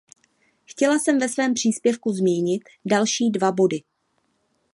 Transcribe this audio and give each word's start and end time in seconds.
Chtěla 0.65 0.99
jsem 0.99 1.19
ve 1.19 1.29
svém 1.29 1.53
příspěvku 1.53 2.09
zmínit 2.11 2.61
další 2.85 3.31
dva 3.31 3.51
body. 3.51 3.83